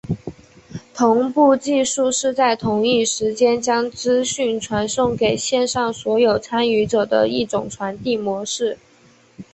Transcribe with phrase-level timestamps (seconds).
[0.95, 8.79] 同步技术是在同一时间将资讯传送给线上所有参与者的一种传递模式。